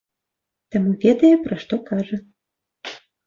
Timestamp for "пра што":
1.45-1.73